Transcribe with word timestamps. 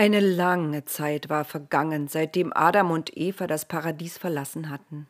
Eine 0.00 0.20
lange 0.20 0.86
Zeit 0.86 1.28
war 1.28 1.44
vergangen, 1.44 2.08
seitdem 2.08 2.54
Adam 2.54 2.90
und 2.90 3.14
Eva 3.18 3.46
das 3.46 3.66
Paradies 3.66 4.16
verlassen 4.16 4.70
hatten. 4.70 5.06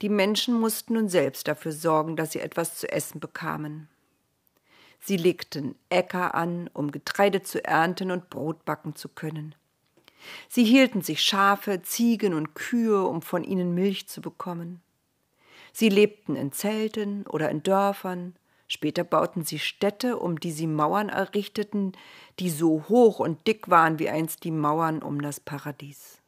Die 0.00 0.08
Menschen 0.08 0.58
mussten 0.58 0.94
nun 0.94 1.10
selbst 1.10 1.46
dafür 1.46 1.72
sorgen, 1.72 2.16
dass 2.16 2.32
sie 2.32 2.40
etwas 2.40 2.76
zu 2.78 2.90
essen 2.90 3.20
bekamen. 3.20 3.88
Sie 4.98 5.18
legten 5.18 5.74
Äcker 5.90 6.34
an, 6.34 6.70
um 6.72 6.90
Getreide 6.90 7.42
zu 7.42 7.62
ernten 7.62 8.10
und 8.10 8.30
Brot 8.30 8.64
backen 8.64 8.96
zu 8.96 9.10
können. 9.10 9.54
Sie 10.48 10.64
hielten 10.64 11.02
sich 11.02 11.20
Schafe, 11.20 11.82
Ziegen 11.82 12.32
und 12.32 12.54
Kühe, 12.54 13.04
um 13.04 13.20
von 13.20 13.44
ihnen 13.44 13.74
Milch 13.74 14.08
zu 14.08 14.22
bekommen. 14.22 14.80
Sie 15.74 15.90
lebten 15.90 16.34
in 16.34 16.50
Zelten 16.50 17.26
oder 17.26 17.50
in 17.50 17.62
Dörfern, 17.62 18.36
Später 18.68 19.04
bauten 19.04 19.44
sie 19.44 19.58
Städte, 19.58 20.18
um 20.18 20.40
die 20.40 20.50
sie 20.50 20.66
Mauern 20.66 21.08
errichteten, 21.08 21.92
die 22.40 22.50
so 22.50 22.84
hoch 22.88 23.20
und 23.20 23.46
dick 23.46 23.70
waren 23.70 23.98
wie 23.98 24.08
einst 24.08 24.44
die 24.44 24.50
Mauern 24.50 25.02
um 25.02 25.22
das 25.22 25.38
Paradies. 25.38 26.18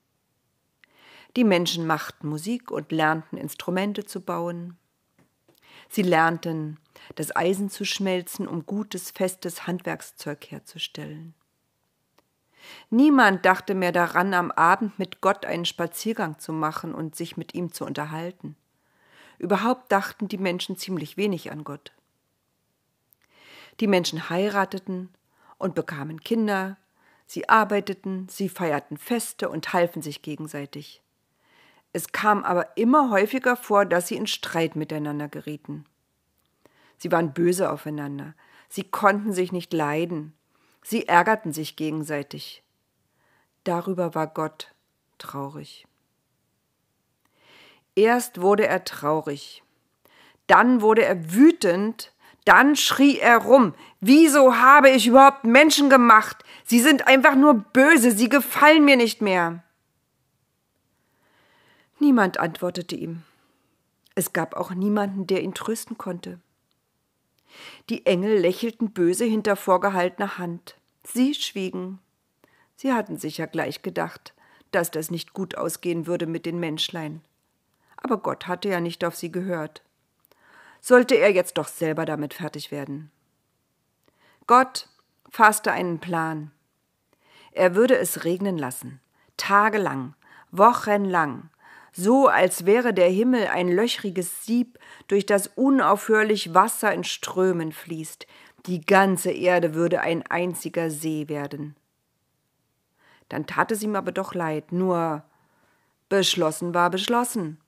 Die 1.36 1.44
Menschen 1.44 1.86
machten 1.86 2.28
Musik 2.28 2.70
und 2.70 2.92
lernten 2.92 3.36
Instrumente 3.36 4.04
zu 4.04 4.20
bauen. 4.20 4.76
Sie 5.88 6.02
lernten, 6.02 6.78
das 7.14 7.34
Eisen 7.34 7.70
zu 7.70 7.84
schmelzen, 7.84 8.46
um 8.46 8.66
gutes, 8.66 9.10
festes 9.10 9.66
Handwerkszeug 9.66 10.50
herzustellen. 10.50 11.34
Niemand 12.90 13.44
dachte 13.44 13.74
mehr 13.74 13.92
daran, 13.92 14.34
am 14.34 14.50
Abend 14.50 14.98
mit 14.98 15.20
Gott 15.20 15.44
einen 15.44 15.64
Spaziergang 15.64 16.38
zu 16.38 16.52
machen 16.52 16.94
und 16.94 17.16
sich 17.16 17.36
mit 17.36 17.54
ihm 17.54 17.72
zu 17.72 17.84
unterhalten. 17.84 18.56
Überhaupt 19.38 19.92
dachten 19.92 20.28
die 20.28 20.38
Menschen 20.38 20.76
ziemlich 20.76 21.16
wenig 21.16 21.50
an 21.50 21.64
Gott. 21.64 21.92
Die 23.80 23.86
Menschen 23.86 24.28
heirateten 24.28 25.10
und 25.58 25.74
bekamen 25.74 26.20
Kinder, 26.20 26.76
sie 27.26 27.48
arbeiteten, 27.48 28.28
sie 28.28 28.48
feierten 28.48 28.96
Feste 28.96 29.48
und 29.48 29.72
halfen 29.72 30.02
sich 30.02 30.22
gegenseitig. 30.22 31.02
Es 31.92 32.12
kam 32.12 32.44
aber 32.44 32.76
immer 32.76 33.10
häufiger 33.10 33.56
vor, 33.56 33.84
dass 33.84 34.08
sie 34.08 34.16
in 34.16 34.26
Streit 34.26 34.76
miteinander 34.76 35.28
gerieten. 35.28 35.86
Sie 36.96 37.12
waren 37.12 37.32
böse 37.32 37.70
aufeinander, 37.70 38.34
sie 38.68 38.84
konnten 38.84 39.32
sich 39.32 39.52
nicht 39.52 39.72
leiden, 39.72 40.34
sie 40.82 41.06
ärgerten 41.06 41.52
sich 41.52 41.76
gegenseitig. 41.76 42.62
Darüber 43.64 44.14
war 44.14 44.26
Gott 44.26 44.74
traurig. 45.18 45.86
Erst 47.94 48.40
wurde 48.40 48.66
er 48.66 48.84
traurig, 48.84 49.62
dann 50.46 50.80
wurde 50.80 51.04
er 51.04 51.32
wütend, 51.32 52.12
dann 52.48 52.76
schrie 52.76 53.18
er 53.18 53.36
rum. 53.36 53.74
Wieso 54.00 54.56
habe 54.56 54.88
ich 54.88 55.06
überhaupt 55.06 55.44
Menschen 55.44 55.90
gemacht? 55.90 56.44
Sie 56.64 56.80
sind 56.80 57.06
einfach 57.06 57.34
nur 57.34 57.52
böse, 57.54 58.10
sie 58.10 58.30
gefallen 58.30 58.86
mir 58.86 58.96
nicht 58.96 59.20
mehr. 59.20 59.62
Niemand 61.98 62.40
antwortete 62.40 62.96
ihm. 62.96 63.22
Es 64.14 64.32
gab 64.32 64.56
auch 64.56 64.70
niemanden, 64.70 65.26
der 65.26 65.42
ihn 65.42 65.52
trösten 65.52 65.98
konnte. 65.98 66.40
Die 67.90 68.06
Engel 68.06 68.38
lächelten 68.38 68.92
böse 68.92 69.26
hinter 69.26 69.54
vorgehaltener 69.54 70.38
Hand. 70.38 70.76
Sie 71.04 71.34
schwiegen. 71.34 71.98
Sie 72.76 72.94
hatten 72.94 73.18
sicher 73.18 73.46
gleich 73.46 73.82
gedacht, 73.82 74.32
dass 74.70 74.90
das 74.90 75.10
nicht 75.10 75.34
gut 75.34 75.56
ausgehen 75.56 76.06
würde 76.06 76.26
mit 76.26 76.46
den 76.46 76.58
Menschlein. 76.58 77.20
Aber 77.98 78.16
Gott 78.16 78.46
hatte 78.46 78.70
ja 78.70 78.80
nicht 78.80 79.04
auf 79.04 79.16
sie 79.16 79.30
gehört 79.30 79.82
sollte 80.80 81.14
er 81.14 81.32
jetzt 81.32 81.58
doch 81.58 81.68
selber 81.68 82.04
damit 82.04 82.34
fertig 82.34 82.70
werden. 82.70 83.10
Gott 84.46 84.88
fasste 85.30 85.72
einen 85.72 85.98
Plan. 85.98 86.50
Er 87.52 87.74
würde 87.74 87.96
es 87.96 88.24
regnen 88.24 88.56
lassen, 88.56 89.00
tagelang, 89.36 90.14
wochenlang, 90.50 91.50
so 91.92 92.28
als 92.28 92.64
wäre 92.64 92.94
der 92.94 93.08
Himmel 93.08 93.48
ein 93.48 93.68
löchriges 93.68 94.44
Sieb, 94.44 94.78
durch 95.08 95.26
das 95.26 95.48
unaufhörlich 95.48 96.54
Wasser 96.54 96.92
in 96.92 97.04
Strömen 97.04 97.72
fließt, 97.72 98.26
die 98.66 98.80
ganze 98.80 99.30
Erde 99.30 99.74
würde 99.74 100.00
ein 100.00 100.24
einziger 100.26 100.90
See 100.90 101.28
werden. 101.28 101.76
Dann 103.28 103.46
tat 103.46 103.72
es 103.72 103.82
ihm 103.82 103.96
aber 103.96 104.12
doch 104.12 104.34
leid, 104.34 104.72
nur 104.72 105.24
beschlossen 106.08 106.74
war 106.74 106.90
beschlossen. 106.90 107.58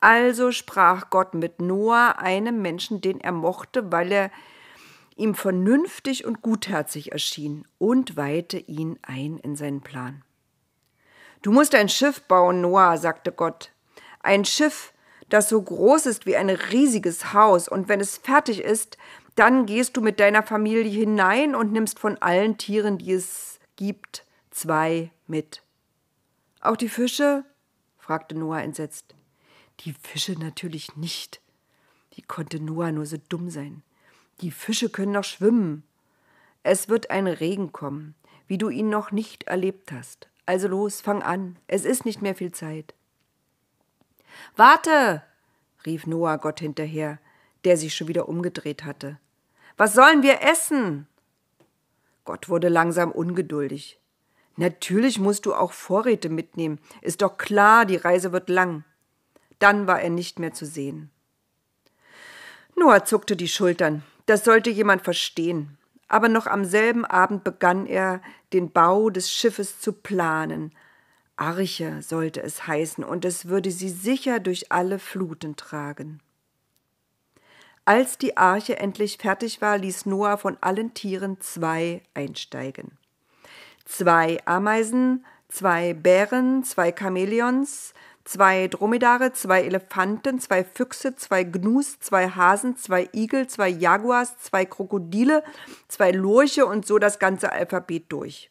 Also 0.00 0.52
sprach 0.52 1.10
Gott 1.10 1.34
mit 1.34 1.60
Noah, 1.60 2.16
einem 2.18 2.62
Menschen, 2.62 3.00
den 3.00 3.20
er 3.20 3.32
mochte, 3.32 3.90
weil 3.90 4.12
er 4.12 4.30
ihm 5.16 5.34
vernünftig 5.34 6.24
und 6.24 6.42
gutherzig 6.42 7.10
erschien, 7.12 7.66
und 7.78 8.16
weihte 8.16 8.58
ihn 8.58 8.98
ein 9.02 9.38
in 9.38 9.56
seinen 9.56 9.80
Plan. 9.80 10.22
Du 11.42 11.50
musst 11.52 11.74
ein 11.74 11.88
Schiff 11.88 12.22
bauen, 12.22 12.60
Noah, 12.60 12.96
sagte 12.98 13.32
Gott. 13.32 13.72
Ein 14.22 14.44
Schiff, 14.44 14.92
das 15.28 15.48
so 15.48 15.60
groß 15.60 16.06
ist 16.06 16.26
wie 16.26 16.36
ein 16.36 16.50
riesiges 16.50 17.32
Haus, 17.32 17.68
und 17.68 17.88
wenn 17.88 18.00
es 18.00 18.18
fertig 18.18 18.62
ist, 18.62 18.96
dann 19.34 19.66
gehst 19.66 19.96
du 19.96 20.00
mit 20.00 20.20
deiner 20.20 20.42
Familie 20.42 20.90
hinein 20.90 21.54
und 21.54 21.72
nimmst 21.72 21.98
von 21.98 22.18
allen 22.18 22.58
Tieren, 22.58 22.98
die 22.98 23.12
es 23.12 23.60
gibt, 23.76 24.24
zwei 24.50 25.10
mit. 25.26 25.62
Auch 26.60 26.76
die 26.76 26.88
Fische? 26.88 27.44
fragte 27.98 28.36
Noah 28.36 28.62
entsetzt. 28.62 29.14
Die 29.80 29.92
Fische 29.92 30.32
natürlich 30.32 30.96
nicht. 30.96 31.40
Wie 32.14 32.22
konnte 32.22 32.60
Noah 32.60 32.92
nur 32.92 33.06
so 33.06 33.16
dumm 33.28 33.48
sein? 33.48 33.82
Die 34.40 34.50
Fische 34.50 34.90
können 34.90 35.12
noch 35.12 35.24
schwimmen. 35.24 35.84
Es 36.62 36.88
wird 36.88 37.10
ein 37.10 37.26
Regen 37.26 37.72
kommen, 37.72 38.14
wie 38.46 38.58
du 38.58 38.68
ihn 38.68 38.88
noch 38.88 39.10
nicht 39.12 39.44
erlebt 39.44 39.92
hast. 39.92 40.28
Also 40.46 40.68
los, 40.68 41.00
fang 41.00 41.22
an. 41.22 41.56
Es 41.66 41.84
ist 41.84 42.04
nicht 42.04 42.22
mehr 42.22 42.34
viel 42.34 42.52
Zeit. 42.52 42.94
Warte! 44.56 45.22
rief 45.86 46.06
Noah 46.06 46.38
Gott 46.38 46.60
hinterher, 46.60 47.18
der 47.64 47.76
sich 47.76 47.94
schon 47.94 48.08
wieder 48.08 48.28
umgedreht 48.28 48.84
hatte. 48.84 49.18
Was 49.76 49.94
sollen 49.94 50.22
wir 50.22 50.42
essen? 50.42 51.06
Gott 52.24 52.48
wurde 52.48 52.68
langsam 52.68 53.12
ungeduldig. 53.12 54.00
Natürlich 54.56 55.20
musst 55.20 55.46
du 55.46 55.54
auch 55.54 55.72
Vorräte 55.72 56.28
mitnehmen. 56.28 56.80
Ist 57.00 57.22
doch 57.22 57.38
klar, 57.38 57.86
die 57.86 57.96
Reise 57.96 58.32
wird 58.32 58.48
lang. 58.48 58.84
Dann 59.58 59.86
war 59.86 60.00
er 60.00 60.10
nicht 60.10 60.38
mehr 60.38 60.52
zu 60.52 60.66
sehen. 60.66 61.10
Noah 62.76 63.04
zuckte 63.04 63.36
die 63.36 63.48
Schultern. 63.48 64.02
Das 64.26 64.44
sollte 64.44 64.70
jemand 64.70 65.02
verstehen. 65.02 65.78
Aber 66.06 66.28
noch 66.28 66.46
am 66.46 66.64
selben 66.64 67.04
Abend 67.04 67.44
begann 67.44 67.86
er, 67.86 68.22
den 68.52 68.70
Bau 68.70 69.10
des 69.10 69.32
Schiffes 69.32 69.80
zu 69.80 69.92
planen. 69.92 70.72
Arche 71.36 72.02
sollte 72.02 72.42
es 72.42 72.66
heißen, 72.66 73.04
und 73.04 73.24
es 73.24 73.48
würde 73.48 73.70
sie 73.70 73.90
sicher 73.90 74.40
durch 74.40 74.72
alle 74.72 74.98
Fluten 74.98 75.56
tragen. 75.56 76.20
Als 77.84 78.18
die 78.18 78.36
Arche 78.36 78.78
endlich 78.78 79.16
fertig 79.18 79.62
war, 79.62 79.78
ließ 79.78 80.06
Noah 80.06 80.36
von 80.36 80.58
allen 80.60 80.94
Tieren 80.94 81.40
zwei 81.40 82.02
einsteigen. 82.12 82.98
Zwei 83.86 84.38
Ameisen, 84.44 85.24
zwei 85.48 85.94
Bären, 85.94 86.64
zwei 86.64 86.92
Chamäleons, 86.92 87.94
zwei 88.28 88.68
Dromedare, 88.68 89.32
zwei 89.32 89.62
Elefanten, 89.62 90.38
zwei 90.38 90.62
Füchse, 90.62 91.16
zwei 91.16 91.44
Gnus, 91.44 91.98
zwei 91.98 92.28
Hasen, 92.28 92.76
zwei 92.76 93.08
Igel, 93.14 93.46
zwei 93.46 93.70
Jaguars, 93.70 94.36
zwei 94.36 94.66
Krokodile, 94.66 95.42
zwei 95.88 96.10
Lurche 96.10 96.66
und 96.66 96.86
so 96.86 96.98
das 96.98 97.18
ganze 97.18 97.50
Alphabet 97.50 98.12
durch. 98.12 98.50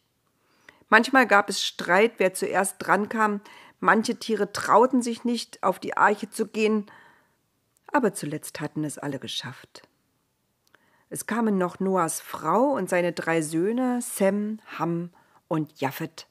Manchmal 0.90 1.28
gab 1.28 1.48
es 1.48 1.64
Streit, 1.64 2.14
wer 2.18 2.34
zuerst 2.34 2.78
drankam, 2.80 3.40
manche 3.80 4.16
Tiere 4.16 4.52
trauten 4.52 5.04
sich 5.04 5.26
nicht, 5.26 5.62
auf 5.62 5.78
die 5.78 5.96
Arche 5.96 6.28
zu 6.32 6.48
gehen, 6.48 6.88
aber 7.92 8.16
zuletzt 8.16 8.60
hatten 8.60 8.84
es 8.84 8.98
alle 8.98 9.20
geschafft. 9.20 9.84
Es 11.12 11.28
kamen 11.28 11.60
noch 11.60 11.80
Noahs 11.80 12.20
Frau 12.20 12.72
und 12.72 12.90
seine 12.90 13.14
drei 13.14 13.44
Söhne, 13.44 14.00
Sem, 14.02 14.60
Ham 14.80 15.12
und 15.48 15.80
Japhet, 15.80 16.26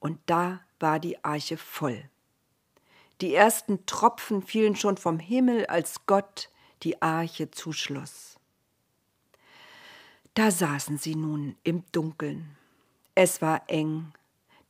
und 0.00 0.20
da 0.26 0.60
war 0.78 1.00
die 1.00 1.24
Arche 1.24 1.56
voll. 1.56 2.10
Die 3.20 3.34
ersten 3.34 3.84
Tropfen 3.86 4.42
fielen 4.42 4.76
schon 4.76 4.96
vom 4.96 5.18
Himmel, 5.18 5.66
als 5.66 6.06
Gott 6.06 6.50
die 6.82 7.02
Arche 7.02 7.50
zuschloss. 7.50 8.36
Da 10.34 10.50
saßen 10.50 10.98
sie 10.98 11.16
nun 11.16 11.56
im 11.64 11.82
Dunkeln. 11.90 12.56
Es 13.16 13.42
war 13.42 13.62
eng, 13.66 14.12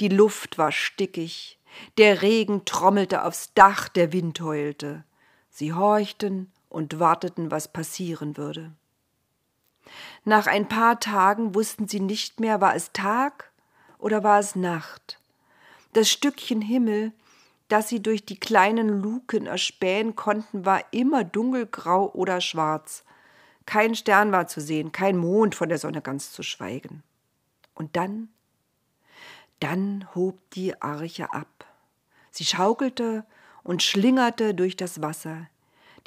die 0.01 0.09
Luft 0.09 0.57
war 0.57 0.73
stickig, 0.73 1.59
der 1.99 2.23
Regen 2.23 2.65
trommelte 2.65 3.25
aufs 3.25 3.53
Dach, 3.53 3.89
der 3.89 4.13
Wind 4.13 4.41
heulte. 4.41 5.05
Sie 5.51 5.75
horchten 5.75 6.51
und 6.69 6.99
warteten, 6.99 7.51
was 7.51 7.69
passieren 7.69 8.37
würde. 8.37 8.73
Nach 10.25 10.47
ein 10.47 10.69
paar 10.69 11.01
Tagen 11.01 11.55
wussten 11.55 11.89
sie 11.89 12.01
nicht 12.01 12.41
mehr, 12.41 12.61
war 12.61 12.75
es 12.75 12.93
Tag 12.93 13.51
oder 13.99 14.23
war 14.23 14.39
es 14.39 14.55
Nacht. 14.55 15.21
Das 15.93 16.09
Stückchen 16.11 16.63
Himmel, 16.63 17.13
das 17.69 17.89
sie 17.89 18.03
durch 18.03 18.25
die 18.25 18.39
kleinen 18.39 18.89
Luken 19.03 19.47
erspähen 19.47 20.17
konnten, 20.17 20.65
war 20.65 20.83
immer 20.91 21.25
dunkelgrau 21.25 22.11
oder 22.13 22.41
schwarz. 22.41 23.05
Kein 23.67 23.95
Stern 23.95 24.33
war 24.33 24.47
zu 24.47 24.61
sehen, 24.61 24.93
kein 24.93 25.17
Mond 25.17 25.55
von 25.55 25.69
der 25.69 25.79
Sonne 25.79 26.01
ganz 26.01 26.33
zu 26.33 26.43
schweigen. 26.43 27.03
Und 27.75 27.97
dann 27.97 28.31
Dann 29.61 30.09
hob 30.15 30.39
die 30.53 30.81
Arche 30.81 31.33
ab. 31.33 31.67
Sie 32.31 32.45
schaukelte 32.45 33.25
und 33.65 33.83
schlingerte 33.83 34.55
durch 34.55 34.77
das 34.77 35.03
Wasser. 35.03 35.49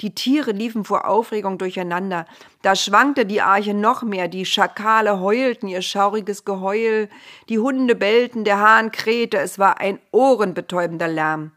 Die 0.02 0.14
Tiere 0.16 0.50
liefen 0.50 0.84
vor 0.84 1.06
Aufregung 1.06 1.58
durcheinander. 1.58 2.26
Da 2.60 2.74
schwankte 2.74 3.24
die 3.24 3.40
Arche 3.40 3.72
noch 3.72 4.02
mehr, 4.02 4.26
die 4.26 4.44
Schakale 4.44 5.20
heulten 5.20 5.68
ihr 5.68 5.80
schauriges 5.80 6.44
Geheul, 6.44 7.08
die 7.48 7.60
Hunde 7.60 7.94
bellten, 7.94 8.42
der 8.42 8.58
Hahn 8.58 8.90
krähte, 8.90 9.38
es 9.38 9.60
war 9.60 9.78
ein 9.78 10.00
ohrenbetäubender 10.10 11.06
Lärm. 11.06 11.52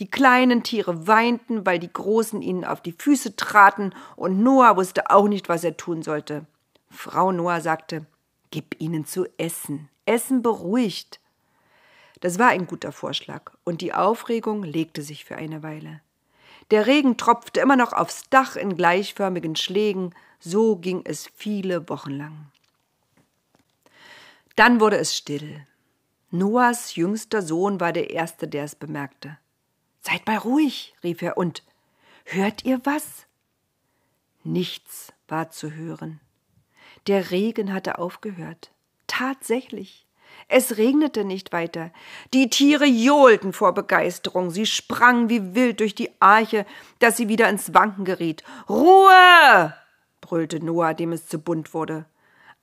Die 0.00 0.10
kleinen 0.10 0.64
Tiere 0.64 1.06
weinten, 1.06 1.64
weil 1.64 1.78
die 1.78 1.92
Großen 1.92 2.42
ihnen 2.42 2.64
auf 2.64 2.80
die 2.80 2.96
Füße 2.98 3.36
traten, 3.36 3.94
und 4.16 4.42
Noah 4.42 4.76
wusste 4.76 5.10
auch 5.10 5.28
nicht, 5.28 5.48
was 5.48 5.62
er 5.62 5.76
tun 5.76 6.02
sollte. 6.02 6.46
Frau 6.90 7.30
Noah 7.30 7.60
sagte, 7.60 8.06
Gib 8.50 8.80
ihnen 8.80 9.04
zu 9.04 9.26
essen. 9.36 9.88
Essen 10.04 10.42
beruhigt. 10.42 11.20
Das 12.20 12.38
war 12.40 12.48
ein 12.48 12.66
guter 12.66 12.90
Vorschlag, 12.90 13.52
und 13.64 13.80
die 13.80 13.94
Aufregung 13.94 14.64
legte 14.64 15.02
sich 15.02 15.24
für 15.24 15.36
eine 15.36 15.62
Weile. 15.62 16.00
Der 16.70 16.86
Regen 16.86 17.16
tropfte 17.16 17.60
immer 17.60 17.76
noch 17.76 17.92
aufs 17.92 18.28
Dach 18.30 18.56
in 18.56 18.76
gleichförmigen 18.76 19.56
Schlägen, 19.56 20.14
so 20.40 20.76
ging 20.76 21.02
es 21.04 21.28
viele 21.34 21.88
Wochen 21.88 22.12
lang. 22.12 22.50
Dann 24.56 24.80
wurde 24.80 24.96
es 24.98 25.16
still. 25.16 25.66
Noahs 26.30 26.96
jüngster 26.96 27.42
Sohn 27.42 27.80
war 27.80 27.92
der 27.92 28.10
Erste, 28.10 28.48
der 28.48 28.64
es 28.64 28.74
bemerkte. 28.74 29.38
Seid 30.00 30.26
mal 30.26 30.38
ruhig, 30.38 30.94
rief 31.02 31.22
er, 31.22 31.36
und 31.36 31.62
hört 32.24 32.64
ihr 32.64 32.80
was? 32.84 33.26
Nichts 34.42 35.12
war 35.28 35.50
zu 35.50 35.72
hören. 35.72 36.20
Der 37.06 37.30
Regen 37.30 37.72
hatte 37.72 37.98
aufgehört. 37.98 38.70
Tatsächlich. 39.06 40.03
Es 40.48 40.76
regnete 40.76 41.24
nicht 41.24 41.52
weiter. 41.52 41.90
Die 42.32 42.50
Tiere 42.50 42.84
johlten 42.84 43.52
vor 43.52 43.72
Begeisterung. 43.72 44.50
Sie 44.50 44.66
sprangen 44.66 45.28
wie 45.28 45.54
wild 45.54 45.80
durch 45.80 45.94
die 45.94 46.10
Arche, 46.20 46.66
dass 46.98 47.16
sie 47.16 47.28
wieder 47.28 47.48
ins 47.48 47.74
Wanken 47.74 48.04
geriet. 48.04 48.42
Ruhe! 48.68 49.74
brüllte 50.20 50.64
Noah, 50.64 50.94
dem 50.94 51.12
es 51.12 51.26
zu 51.26 51.38
bunt 51.38 51.74
wurde. 51.74 52.06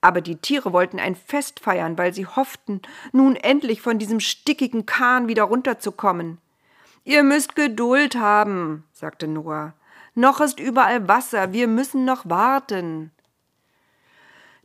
Aber 0.00 0.20
die 0.20 0.36
Tiere 0.36 0.72
wollten 0.72 0.98
ein 0.98 1.14
Fest 1.14 1.60
feiern, 1.60 1.96
weil 1.96 2.12
sie 2.12 2.26
hofften, 2.26 2.82
nun 3.12 3.36
endlich 3.36 3.80
von 3.80 3.98
diesem 3.98 4.18
stickigen 4.18 4.84
Kahn 4.84 5.28
wieder 5.28 5.44
runterzukommen. 5.44 6.38
Ihr 7.04 7.22
müsst 7.22 7.54
Geduld 7.54 8.16
haben, 8.16 8.84
sagte 8.92 9.28
Noah. 9.28 9.74
Noch 10.14 10.40
ist 10.40 10.60
überall 10.60 11.08
Wasser, 11.08 11.52
wir 11.52 11.68
müssen 11.68 12.04
noch 12.04 12.28
warten. 12.28 13.12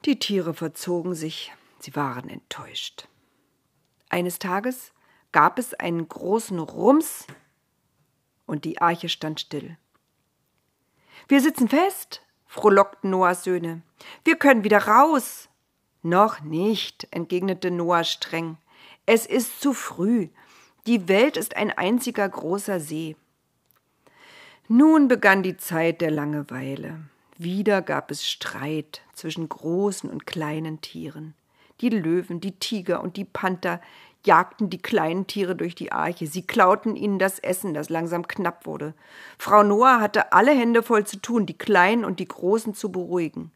Die 0.06 0.20
Tiere 0.20 0.54
verzogen 0.54 1.16
sich, 1.16 1.54
sie 1.80 1.96
waren 1.96 2.30
enttäuscht. 2.30 3.08
Eines 4.10 4.40
Tages 4.40 4.94
gab 5.32 5.60
es 5.60 5.74
einen 5.74 6.08
großen 6.08 6.60
Rums 6.60 7.28
und 8.46 8.66
die 8.66 8.82
Arche 8.82 9.10
stand 9.10 9.40
still. 9.40 9.78
Wir 11.28 11.42
sitzen 11.42 11.68
fest, 11.68 12.22
frohlockten 12.46 13.10
Noahs 13.10 13.44
Söhne. 13.44 13.82
Wir 14.24 14.38
können 14.38 14.64
wieder 14.64 14.88
raus. 14.88 15.50
Noch 16.02 16.42
nicht, 16.42 17.08
entgegnete 17.12 17.72
Noah 17.72 18.04
streng. 18.04 18.58
Es 19.06 19.26
ist 19.26 19.60
zu 19.62 19.74
früh. 19.74 20.30
Die 20.86 21.08
Welt 21.10 21.36
ist 21.36 21.58
ein 21.58 21.72
einziger 21.72 22.28
großer 22.28 22.80
See. 22.80 23.18
Nun 24.70 25.08
begann 25.08 25.44
die 25.44 25.58
Zeit 25.58 26.02
der 26.02 26.12
Langeweile. 26.12 27.02
Wieder 27.38 27.82
gab 27.82 28.10
es 28.10 28.28
Streit 28.28 29.02
zwischen 29.14 29.48
großen 29.48 30.10
und 30.10 30.26
kleinen 30.26 30.82
Tieren. 30.82 31.36
Die 31.82 31.90
Löwen, 31.90 32.40
die 32.40 32.58
Tiger 32.60 33.02
und 33.02 33.18
die 33.18 33.26
Panther 33.26 33.80
jagten 34.26 34.70
die 34.70 34.82
kleinen 34.82 35.28
Tiere 35.28 35.56
durch 35.56 35.76
die 35.76 35.92
Arche. 35.92 36.28
Sie 36.28 36.46
klauten 36.46 36.96
ihnen 36.96 37.20
das 37.20 37.40
Essen, 37.40 37.74
das 37.74 37.90
langsam 37.90 38.28
knapp 38.28 38.66
wurde. 38.66 38.94
Frau 39.38 39.64
Noah 39.64 40.00
hatte 40.00 40.34
alle 40.34 40.52
Hände 40.52 40.84
voll 40.84 41.06
zu 41.06 41.18
tun, 41.22 41.46
die 41.46 41.58
Kleinen 41.58 42.04
und 42.04 42.20
die 42.20 42.28
Großen 42.28 42.74
zu 42.74 42.92
beruhigen. 42.92 43.52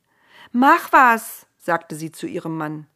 Mach 0.52 0.92
was, 0.92 1.46
sagte 1.58 1.96
sie 1.96 2.12
zu 2.12 2.28
ihrem 2.28 2.58
Mann. 2.58 2.88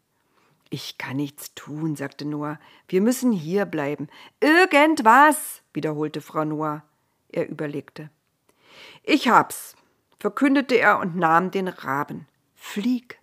Ich 0.70 0.98
kann 0.98 1.18
nichts 1.18 1.54
tun, 1.54 1.96
sagte 1.96 2.26
Noah. 2.26 2.60
Wir 2.88 3.02
müssen 3.02 3.32
hier 3.32 3.66
bleiben. 3.66 4.08
Irgendwas, 4.40 5.62
wiederholte 5.74 6.22
Frau 6.22 6.44
Noah. 6.44 6.84
Er 7.30 7.50
überlegte. 7.50 8.10
Ich 9.04 9.30
hab's, 9.30 9.76
verkündete 10.20 10.76
er 10.76 11.00
und 11.00 11.16
nahm 11.16 11.52
den 11.52 11.68
Raben. 11.68 12.28
Flieg, 12.56 13.20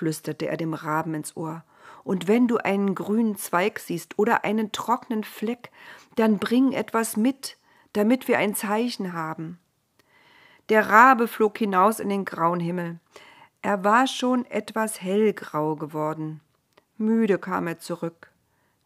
flüsterte 0.00 0.48
er 0.48 0.56
dem 0.56 0.72
Raben 0.72 1.12
ins 1.12 1.36
Ohr, 1.36 1.62
und 2.04 2.26
wenn 2.26 2.48
du 2.48 2.56
einen 2.56 2.94
grünen 2.94 3.36
Zweig 3.36 3.78
siehst 3.78 4.18
oder 4.18 4.44
einen 4.44 4.72
trockenen 4.72 5.24
Fleck, 5.24 5.70
dann 6.16 6.38
bring 6.38 6.72
etwas 6.72 7.18
mit, 7.18 7.58
damit 7.92 8.26
wir 8.26 8.38
ein 8.38 8.54
Zeichen 8.54 9.12
haben. 9.12 9.58
Der 10.70 10.88
Rabe 10.88 11.28
flog 11.28 11.58
hinaus 11.58 12.00
in 12.00 12.08
den 12.08 12.24
grauen 12.24 12.60
Himmel. 12.60 12.98
Er 13.60 13.84
war 13.84 14.06
schon 14.06 14.46
etwas 14.46 15.02
hellgrau 15.02 15.76
geworden. 15.76 16.40
Müde 16.96 17.38
kam 17.38 17.66
er 17.66 17.78
zurück. 17.78 18.30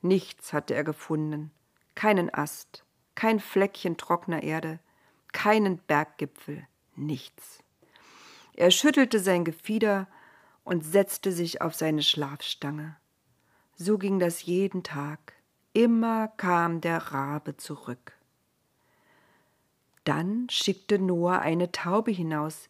Nichts 0.02 0.52
hatte 0.52 0.75
er 0.75 0.82
gefunden. 0.82 1.52
Keinen 1.94 2.34
Ast, 2.34 2.84
kein 3.14 3.38
Fleckchen 3.38 3.96
trockener 3.96 4.43
Erde, 4.43 4.81
keinen 5.32 5.78
Berggipfel 5.78 6.66
nichts. 6.96 7.61
Er 8.55 8.72
schüttelte 8.72 9.20
sein 9.20 9.44
Gefieder 9.44 10.08
und 10.64 10.84
setzte 10.84 11.31
sich 11.31 11.61
auf 11.61 11.75
seine 11.75 12.02
Schlafstange. 12.02 12.96
So 13.76 13.99
ging 13.99 14.19
das 14.19 14.44
jeden 14.44 14.82
Tag. 14.82 15.34
Immer 15.72 16.28
kam 16.28 16.81
der 16.81 17.12
Rabe 17.12 17.56
zurück. 17.56 18.12
Dann 20.05 20.46
schickte 20.50 20.99
Noah 20.99 21.38
eine 21.40 21.72
Taube 21.72 22.11
hinaus. 22.11 22.69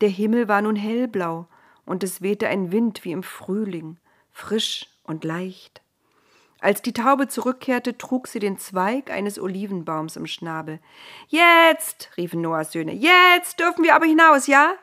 Der 0.00 0.08
Himmel 0.08 0.46
war 0.48 0.62
nun 0.62 0.76
hellblau 0.76 1.48
und 1.84 2.04
es 2.04 2.20
wehte 2.20 2.48
ein 2.48 2.70
Wind 2.72 3.04
wie 3.04 3.12
im 3.12 3.22
Frühling, 3.22 3.98
frisch 4.30 4.88
und 5.04 5.24
leicht. 5.24 5.80
Als 6.60 6.82
die 6.82 6.92
Taube 6.92 7.28
zurückkehrte, 7.28 7.98
trug 7.98 8.28
sie 8.28 8.38
den 8.38 8.58
Zweig 8.58 9.10
eines 9.10 9.38
Olivenbaums 9.38 10.16
im 10.16 10.26
Schnabel. 10.26 10.80
Jetzt, 11.28 12.10
riefen 12.16 12.40
Noahs 12.40 12.72
Söhne, 12.72 12.92
jetzt 12.92 13.60
dürfen 13.60 13.84
wir 13.84 13.94
aber 13.94 14.06
hinaus, 14.06 14.46
ja? 14.46 14.74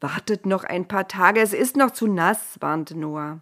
Wartet 0.00 0.46
noch 0.46 0.64
ein 0.64 0.88
paar 0.88 1.08
Tage, 1.08 1.40
es 1.40 1.52
ist 1.52 1.76
noch 1.76 1.90
zu 1.90 2.06
nass, 2.06 2.58
warnte 2.60 2.98
Noah. 2.98 3.40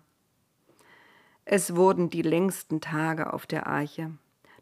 Es 1.45 1.77
wurden 1.77 2.11
die 2.11 2.23
längsten 2.23 2.81
Tage 2.81 3.33
auf 3.33 3.47
der 3.47 3.67
Arche. 3.67 4.13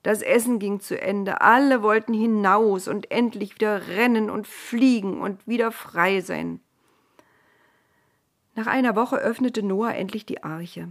Das 0.03 0.21
Essen 0.21 0.59
ging 0.59 0.81
zu 0.81 1.01
Ende, 1.01 1.43
alle 1.43 1.83
wollten 1.83 2.13
hinaus 2.13 2.89
und 2.89 3.11
endlich 3.11 3.55
wieder 3.55 3.87
rennen 3.89 4.31
und 4.31 4.49
fliegen 4.49 5.21
und 5.21 5.47
wieder 5.47 5.71
frei 5.71 6.21
sein. 6.21 6.61
Nach 8.55 8.67
einer 8.67 8.97
Woche 8.97 9.17
öffnete 9.17 9.63
Noah 9.63 9.95
endlich 9.95 10.27
die 10.27 10.43
Arche. 10.43 10.89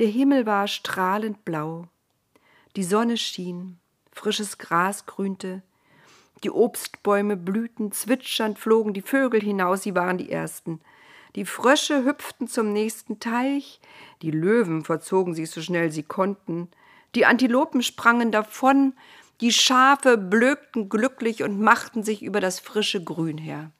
Der 0.00 0.08
Himmel 0.08 0.44
war 0.44 0.66
strahlend 0.66 1.44
blau, 1.44 1.86
die 2.74 2.84
Sonne 2.84 3.16
schien, 3.16 3.78
frisches 4.12 4.58
Gras 4.58 5.06
grünte, 5.06 5.62
die 6.42 6.50
Obstbäume 6.50 7.36
blühten, 7.36 7.92
zwitschernd 7.92 8.58
flogen 8.58 8.94
die 8.94 9.02
Vögel 9.02 9.40
hinaus, 9.40 9.82
sie 9.82 9.94
waren 9.94 10.18
die 10.18 10.30
ersten. 10.30 10.80
Die 11.36 11.44
Frösche 11.44 12.04
hüpften 12.04 12.48
zum 12.48 12.72
nächsten 12.72 13.20
Teich, 13.20 13.80
die 14.22 14.30
Löwen 14.30 14.84
verzogen 14.84 15.34
sich 15.34 15.50
so 15.50 15.60
schnell 15.60 15.92
sie 15.92 16.02
konnten, 16.02 16.68
die 17.14 17.26
Antilopen 17.26 17.82
sprangen 17.82 18.32
davon, 18.32 18.94
die 19.40 19.52
Schafe 19.52 20.18
blökten 20.18 20.88
glücklich 20.88 21.42
und 21.42 21.60
machten 21.60 22.02
sich 22.02 22.22
über 22.22 22.40
das 22.40 22.60
frische 22.60 23.02
Grün 23.02 23.38
her. 23.38 23.70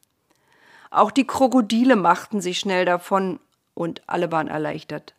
Auch 0.91 1.11
die 1.11 1.27
Krokodile 1.27 1.97
machten 1.97 2.41
sich 2.41 2.59
schnell 2.59 2.85
davon, 2.85 3.41
und 3.75 4.03
alle 4.09 4.31
waren 4.33 4.49
erleichtert. 4.49 5.15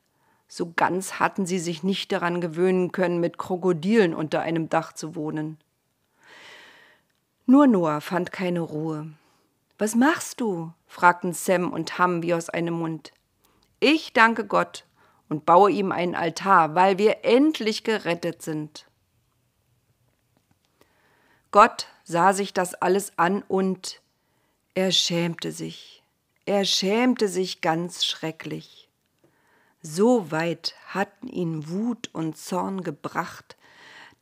So 0.48 0.74
ganz 0.76 1.14
hatten 1.14 1.46
sie 1.46 1.60
sich 1.60 1.82
nicht 1.82 2.12
daran 2.12 2.42
gewöhnen 2.42 2.92
können, 2.92 3.20
mit 3.20 3.38
Krokodilen 3.38 4.14
unter 4.14 4.42
einem 4.42 4.70
Dach 4.70 4.94
zu 4.94 5.16
wohnen. 5.16 5.58
Nur 7.52 7.68
Noah 7.68 8.00
fand 8.00 8.32
keine 8.32 8.62
Ruhe. 8.62 9.12
Was 9.78 9.94
machst 9.94 10.40
du? 10.40 10.72
fragten 10.88 11.34
Sam 11.34 11.74
und 11.74 11.98
Ham 11.98 12.24
wie 12.24 12.34
aus 12.34 12.48
einem 12.48 12.76
Mund. 12.76 13.12
Ich 13.82 14.14
danke 14.14 14.46
Gott 14.48 14.86
und 15.28 15.46
baue 15.46 15.70
ihm 15.70 15.92
einen 15.92 16.16
Altar, 16.16 16.76
weil 16.76 16.98
wir 16.98 17.26
endlich 17.26 17.84
gerettet 17.84 18.42
sind. 18.42 18.88
Gott 21.52 21.88
sah 22.06 22.32
sich 22.32 22.54
das 22.54 22.74
alles 22.74 23.12
an 23.18 23.44
und 23.50 24.02
er 24.74 24.94
schämte 24.94 25.52
sich. 25.52 26.04
Er 26.46 26.64
schämte 26.64 27.28
sich 27.28 27.60
ganz 27.60 28.06
schrecklich. 28.06 28.88
So 29.82 30.32
weit 30.32 30.74
hatten 30.88 31.28
ihn 31.28 31.68
Wut 31.68 32.10
und 32.14 32.38
Zorn 32.38 32.82
gebracht, 32.82 33.58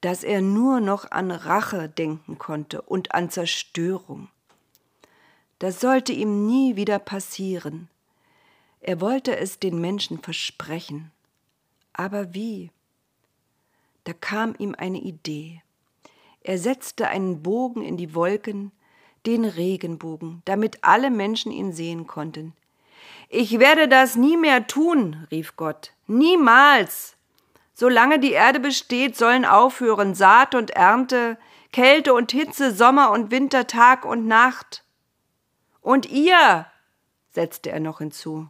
dass 0.01 0.23
er 0.23 0.41
nur 0.41 0.79
noch 0.79 1.11
an 1.11 1.31
Rache 1.31 1.89
denken 1.89 2.37
konnte 2.37 2.81
und 2.81 3.13
an 3.13 3.29
Zerstörung. 3.29 4.29
Das 5.59 5.81
sollte 5.81 6.13
ihm 6.13 6.45
nie 6.45 6.75
wieder 6.75 6.99
passieren. 6.99 7.89
Er 8.79 9.01
wollte 9.01 9.35
es 9.37 9.59
den 9.59 9.81
Menschen 9.81 10.19
versprechen, 10.19 11.11
Aber 11.91 12.33
wie? 12.33 12.71
Da 14.05 14.13
kam 14.13 14.55
ihm 14.57 14.73
eine 14.77 14.99
Idee. 14.99 15.61
Er 16.41 16.57
setzte 16.57 17.09
einen 17.09 17.43
Bogen 17.43 17.83
in 17.83 17.97
die 17.97 18.15
Wolken, 18.15 18.71
den 19.25 19.43
Regenbogen, 19.43 20.41
damit 20.45 20.83
alle 20.83 21.11
Menschen 21.11 21.51
ihn 21.51 21.73
sehen 21.73 22.07
konnten. 22.07 22.53
Ich 23.27 23.59
werde 23.59 23.87
das 23.87 24.15
nie 24.15 24.37
mehr 24.37 24.65
tun, 24.65 25.27
rief 25.29 25.55
Gott. 25.57 25.93
Niemals. 26.07 27.17
Solange 27.79 28.19
die 28.19 28.33
Erde 28.33 28.59
besteht, 28.59 29.15
sollen 29.15 29.45
aufhören 29.45 30.13
Saat 30.13 30.53
und 30.53 30.71
Ernte, 30.71 31.37
Kälte 31.71 32.13
und 32.13 32.33
Hitze, 32.33 32.73
Sommer 32.73 33.11
und 33.11 33.31
Winter, 33.31 33.67
Tag 33.67 34.03
und 34.03 34.27
Nacht. 34.27 34.83
Und 35.79 36.05
ihr, 36.05 36.65
setzte 37.29 37.71
er 37.71 37.79
noch 37.79 37.99
hinzu, 37.99 38.49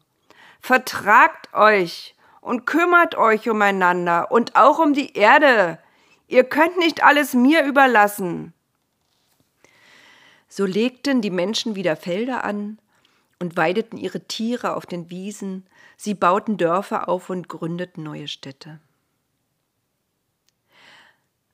vertragt 0.60 1.54
euch 1.54 2.16
und 2.42 2.66
kümmert 2.66 3.14
euch 3.14 3.48
umeinander 3.48 4.32
und 4.32 4.56
auch 4.56 4.80
um 4.80 4.96
die 4.96 5.14
Erde. 5.14 5.78
Ihr 6.28 6.44
könnt 6.44 6.80
nicht 6.80 7.04
alles 7.04 7.36
mir 7.36 7.66
überlassen. 7.66 8.56
So 10.48 10.66
legten 10.66 11.22
die 11.22 11.30
Menschen 11.30 11.76
wieder 11.76 11.96
Felder 11.96 12.44
an 12.44 12.80
und 13.38 13.58
weideten 13.58 14.00
ihre 14.00 14.22
Tiere 14.22 14.76
auf 14.76 14.88
den 14.88 15.12
Wiesen, 15.12 15.68
sie 15.98 16.16
bauten 16.16 16.58
Dörfer 16.58 17.08
auf 17.08 17.30
und 17.30 17.48
gründeten 17.48 18.04
neue 18.04 18.28
Städte. 18.28 18.80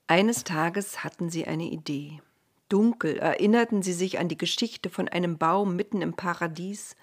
Eines 0.08 0.44
Tages 0.44 1.04
hatten 1.04 1.30
sie 1.30 1.48
eine 1.48 1.66
Idee. 1.66 2.22
Dunkel 2.70 3.18
erinnerten 3.18 3.82
sie 3.82 3.94
sich 3.94 4.20
an 4.20 4.28
die 4.28 4.38
Geschichte 4.38 4.90
von 4.90 5.08
einem 5.08 5.38
Baum 5.38 5.76
mitten 5.76 6.02
im 6.02 6.14
Paradies, 6.14 6.96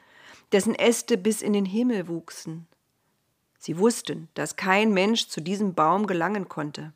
dessen 0.52 0.74
Äste 0.74 1.16
bis 1.16 1.42
in 1.42 1.52
den 1.52 1.64
Himmel 1.64 2.06
wuchsen. 2.06 2.66
Sie 3.58 3.78
wussten, 3.78 4.28
dass 4.34 4.56
kein 4.56 4.92
Mensch 4.92 5.28
zu 5.28 5.40
diesem 5.40 5.74
Baum 5.74 6.06
gelangen 6.06 6.48
konnte. 6.48 6.92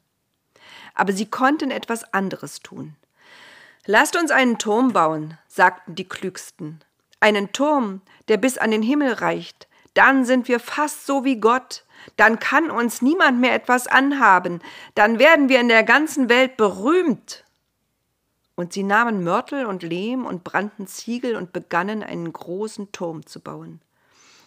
Aber 0.94 1.12
sie 1.12 1.26
konnten 1.26 1.70
etwas 1.70 2.12
anderes 2.12 2.60
tun. 2.60 2.96
Lasst 3.84 4.16
uns 4.16 4.30
einen 4.30 4.58
Turm 4.58 4.92
bauen, 4.92 5.38
sagten 5.46 5.94
die 5.94 6.08
Klügsten. 6.08 6.80
Einen 7.20 7.52
Turm, 7.52 8.02
der 8.28 8.36
bis 8.36 8.58
an 8.58 8.72
den 8.72 8.82
Himmel 8.82 9.12
reicht. 9.12 9.68
Dann 9.94 10.24
sind 10.24 10.48
wir 10.48 10.60
fast 10.60 11.06
so 11.06 11.24
wie 11.24 11.40
Gott. 11.40 11.84
Dann 12.16 12.38
kann 12.38 12.70
uns 12.70 13.02
niemand 13.02 13.40
mehr 13.40 13.54
etwas 13.54 13.86
anhaben. 13.86 14.60
Dann 14.94 15.18
werden 15.18 15.48
wir 15.48 15.60
in 15.60 15.68
der 15.68 15.82
ganzen 15.82 16.28
Welt 16.28 16.56
berühmt. 16.56 17.44
Und 18.54 18.72
sie 18.72 18.82
nahmen 18.82 19.22
Mörtel 19.22 19.66
und 19.66 19.82
Lehm 19.82 20.24
und 20.24 20.44
brannten 20.44 20.86
Ziegel 20.86 21.36
und 21.36 21.52
begannen 21.52 22.02
einen 22.02 22.32
großen 22.32 22.90
Turm 22.92 23.26
zu 23.26 23.40
bauen. 23.40 23.80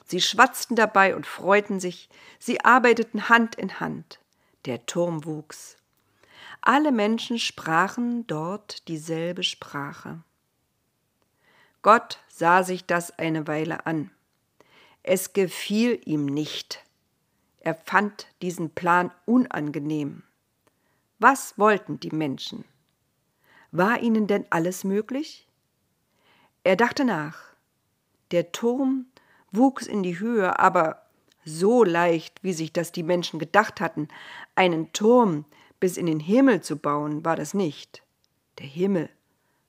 Sie 0.06 0.22
schwatzten 0.22 0.76
dabei 0.76 1.16
und 1.16 1.28
freuten 1.28 1.80
sich, 1.80 2.10
sie 2.40 2.66
arbeiteten 2.66 3.30
Hand 3.30 3.54
in 3.54 3.80
Hand. 3.80 4.20
Der 4.66 4.86
Turm 4.88 5.26
wuchs. 5.26 5.78
Alle 6.62 6.92
Menschen 6.92 7.38
sprachen 7.38 8.26
dort 8.26 8.88
dieselbe 8.88 9.44
Sprache. 9.44 10.24
Gott 11.82 12.20
sah 12.28 12.64
sich 12.64 12.86
das 12.86 13.18
eine 13.18 13.48
Weile 13.48 13.86
an. 13.86 14.12
Es 15.04 15.34
gefiel 15.34 16.02
ihm 16.06 16.26
nicht. 16.26 16.84
Er 17.60 17.76
fand 17.76 18.28
diesen 18.42 18.70
Plan 18.70 19.12
unangenehm. 19.26 20.24
Was 21.20 21.58
wollten 21.58 22.00
die 22.00 22.16
Menschen? 22.16 22.64
War 23.72 24.02
ihnen 24.02 24.28
denn 24.28 24.46
alles 24.50 24.84
möglich? 24.84 25.48
Er 26.64 26.76
dachte 26.76 27.06
nach. 27.06 27.54
Der 28.32 28.52
Turm 28.52 29.08
wuchs 29.52 29.88
in 29.88 30.04
die 30.04 30.20
Höhe, 30.20 30.60
aber 30.60 31.04
so 31.46 31.84
leicht, 31.84 32.44
wie 32.44 32.54
sich 32.54 32.72
das 32.72 32.92
die 32.92 33.04
Menschen 33.04 33.40
gedacht 33.40 33.82
hatten, 33.82 34.08
einen 34.56 34.94
Turm, 34.94 35.46
bis 35.80 35.98
in 35.98 36.06
den 36.06 36.20
Himmel 36.20 36.62
zu 36.62 36.78
bauen, 36.78 37.24
war 37.26 37.36
das 37.36 37.54
nicht. 37.54 38.04
Der 38.60 38.68
Himmel 38.68 39.10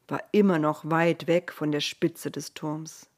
war 0.08 0.22
immer 0.32 0.58
noch 0.58 0.90
weit 0.90 1.26
weg 1.26 1.52
von 1.52 1.70
der 1.72 1.80
Spitze 1.80 2.30
des 2.30 2.52
Turms. 2.54 3.08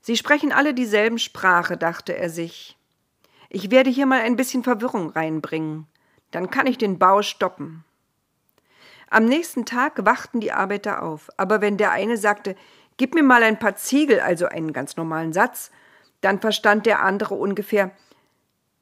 Sie 0.00 0.16
sprechen 0.16 0.52
alle 0.52 0.72
dieselben 0.72 1.18
Sprache, 1.18 1.76
dachte 1.76 2.16
er 2.16 2.30
sich. 2.30 2.78
Ich 3.52 3.72
werde 3.72 3.90
hier 3.90 4.06
mal 4.06 4.20
ein 4.20 4.36
bisschen 4.36 4.62
Verwirrung 4.62 5.10
reinbringen, 5.10 5.88
dann 6.30 6.50
kann 6.50 6.68
ich 6.68 6.78
den 6.78 7.00
Bau 7.00 7.20
stoppen. 7.22 7.84
Am 9.10 9.24
nächsten 9.24 9.66
Tag 9.66 10.04
wachten 10.04 10.38
die 10.38 10.52
Arbeiter 10.52 11.02
auf, 11.02 11.30
aber 11.36 11.60
wenn 11.60 11.76
der 11.76 11.90
eine 11.90 12.16
sagte, 12.16 12.54
Gib 12.96 13.14
mir 13.14 13.22
mal 13.22 13.42
ein 13.42 13.58
paar 13.58 13.76
Ziegel, 13.76 14.20
also 14.20 14.44
einen 14.46 14.74
ganz 14.74 14.96
normalen 14.96 15.32
Satz, 15.32 15.70
dann 16.20 16.38
verstand 16.38 16.84
der 16.84 17.02
andere 17.02 17.34
ungefähr, 17.34 17.92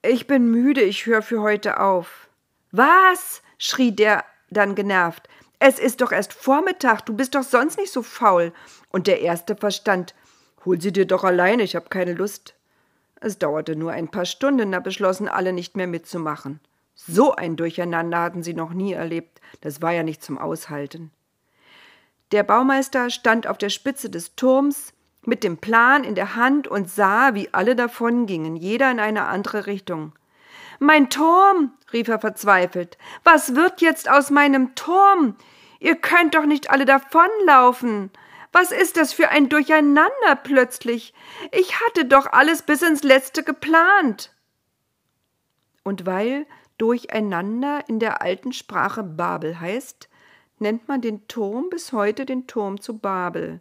Ich 0.02 0.26
bin 0.26 0.50
müde, 0.50 0.82
ich 0.82 1.06
höre 1.06 1.22
für 1.22 1.40
heute 1.40 1.80
auf. 1.80 2.28
Was? 2.72 3.42
schrie 3.58 3.92
der 3.92 4.24
dann 4.50 4.74
genervt. 4.74 5.28
Es 5.60 5.78
ist 5.78 6.00
doch 6.00 6.12
erst 6.12 6.32
Vormittag, 6.32 7.06
du 7.06 7.14
bist 7.14 7.34
doch 7.36 7.42
sonst 7.42 7.78
nicht 7.78 7.92
so 7.92 8.02
faul. 8.02 8.52
Und 8.90 9.06
der 9.06 9.20
erste 9.20 9.56
verstand, 9.56 10.14
hol 10.64 10.80
sie 10.80 10.92
dir 10.92 11.06
doch 11.06 11.24
alleine, 11.24 11.62
ich 11.62 11.74
habe 11.74 11.88
keine 11.88 12.12
Lust. 12.12 12.54
Es 13.20 13.38
dauerte 13.38 13.76
nur 13.76 13.92
ein 13.92 14.08
paar 14.08 14.24
Stunden, 14.24 14.72
da 14.72 14.80
beschlossen 14.80 15.28
alle 15.28 15.52
nicht 15.52 15.76
mehr 15.76 15.86
mitzumachen. 15.86 16.60
So 16.94 17.34
ein 17.34 17.56
Durcheinander 17.56 18.20
hatten 18.20 18.42
sie 18.42 18.54
noch 18.54 18.72
nie 18.72 18.92
erlebt, 18.92 19.40
das 19.60 19.82
war 19.82 19.92
ja 19.92 20.02
nicht 20.02 20.22
zum 20.22 20.38
Aushalten. 20.38 21.10
Der 22.32 22.42
Baumeister 22.42 23.10
stand 23.10 23.46
auf 23.46 23.56
der 23.56 23.70
Spitze 23.70 24.10
des 24.10 24.34
Turms 24.36 24.92
mit 25.24 25.44
dem 25.44 25.58
Plan 25.58 26.04
in 26.04 26.14
der 26.14 26.36
Hand 26.36 26.68
und 26.68 26.90
sah, 26.90 27.34
wie 27.34 27.52
alle 27.52 27.74
davongingen, 27.74 28.56
jeder 28.56 28.90
in 28.90 29.00
eine 29.00 29.26
andere 29.26 29.66
Richtung. 29.66 30.12
Mein 30.78 31.10
Turm, 31.10 31.72
rief 31.92 32.08
er 32.08 32.20
verzweifelt, 32.20 32.98
was 33.24 33.54
wird 33.54 33.80
jetzt 33.80 34.10
aus 34.10 34.30
meinem 34.30 34.74
Turm? 34.74 35.36
Ihr 35.80 35.96
könnt 35.96 36.34
doch 36.34 36.46
nicht 36.46 36.70
alle 36.70 36.84
davonlaufen. 36.84 38.10
Was 38.52 38.72
ist 38.72 38.96
das 38.96 39.12
für 39.12 39.28
ein 39.28 39.48
Durcheinander 39.48 40.36
plötzlich? 40.42 41.14
Ich 41.52 41.80
hatte 41.80 42.04
doch 42.04 42.26
alles 42.26 42.62
bis 42.62 42.82
ins 42.82 43.02
letzte 43.02 43.42
geplant. 43.42 44.34
Und 45.84 46.06
weil 46.06 46.46
Durcheinander 46.78 47.84
in 47.88 47.98
der 47.98 48.22
alten 48.22 48.52
Sprache 48.52 49.02
Babel 49.02 49.60
heißt, 49.60 50.08
nennt 50.58 50.88
man 50.88 51.00
den 51.00 51.26
Turm 51.28 51.68
bis 51.70 51.92
heute 51.92 52.24
den 52.24 52.46
Turm 52.46 52.80
zu 52.80 52.98
Babel. 52.98 53.60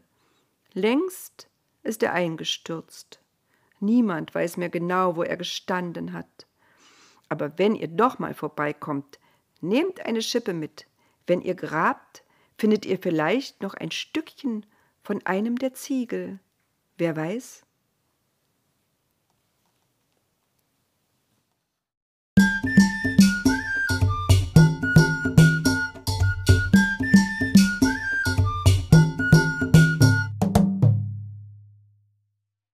Längst 0.74 1.48
ist 1.84 2.04
er 2.04 2.14
eingestürzt. 2.14 3.20
Niemand 3.80 4.34
weiß 4.34 4.58
mehr 4.58 4.70
genau, 4.70 5.16
wo 5.16 5.24
er 5.24 5.38
gestanden 5.38 6.14
hat. 6.14 6.48
Aber 7.30 7.58
wenn 7.58 7.76
ihr 7.76 7.88
doch 7.88 8.20
mal 8.20 8.34
vorbeikommt, 8.34 9.20
nehmt 9.62 10.06
eine 10.06 10.22
Schippe 10.22 10.54
mit. 10.54 10.88
Wenn 11.26 11.42
ihr 11.42 11.56
grabt, 11.56 12.24
findet 12.58 12.86
ihr 12.86 13.00
vielleicht 13.00 13.62
noch 13.62 13.74
ein 13.74 13.92
Stückchen 13.92 14.66
von 15.08 15.26
einem 15.26 15.58
der 15.58 15.74
Ziegel. 15.74 16.42
Wer 16.98 17.16
weiß? 17.16 17.66